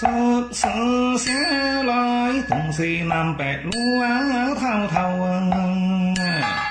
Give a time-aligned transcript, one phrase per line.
[0.00, 1.34] sơn sơn xé
[1.84, 4.04] lai tùng xì nam bẹt lúa
[4.60, 5.28] thao thao
[6.20, 6.62] à.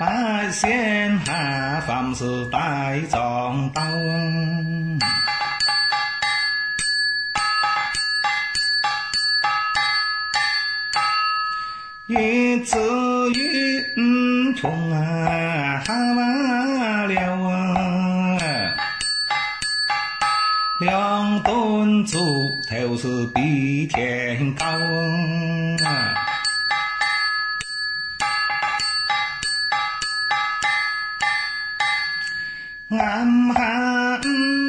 [0.00, 4.22] bá xiên hạ phạm sự tai tròn tao à.
[12.06, 13.82] y chữ y
[14.62, 16.57] chung à ha ba.
[22.05, 26.13] 猪头是比天高啊。
[32.91, 34.21] 暗汉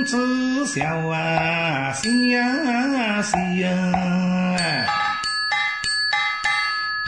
[0.06, 4.58] 子笑啊，笑啊笑啊，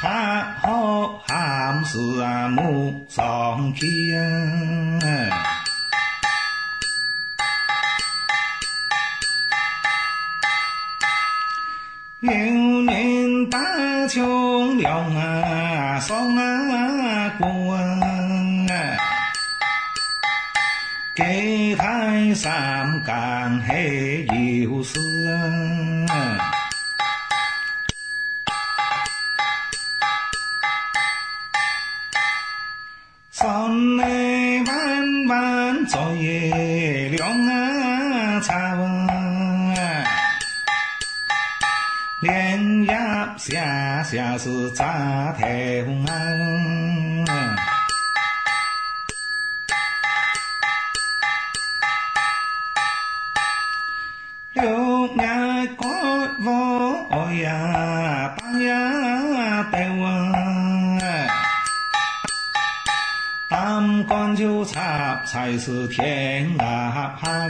[0.02, 4.15] 怕好汉事啊莫上去
[12.22, 13.58] 有年打
[14.08, 18.00] 穷粮啊，送啊过啊。
[21.16, 24.28] 给台三干黑
[24.61, 25.00] 有事
[25.31, 26.38] 啊！
[33.31, 35.85] 山内弯弯
[42.22, 42.94] 连夜
[43.38, 45.44] 下下是扎头
[46.05, 46.14] 啊。
[54.53, 55.88] 六眼角
[56.45, 60.06] 我呀，八呀带我，
[63.50, 67.50] 单干就插才是天涯海。